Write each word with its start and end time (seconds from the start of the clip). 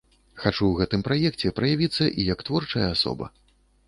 Хачу 0.43 0.61
ў 0.69 0.77
гэтым 0.79 1.03
праекце 1.07 1.51
праявіцца 1.59 2.07
і 2.23 2.25
як 2.31 2.41
творчая 2.47 2.87
асоба. 2.95 3.29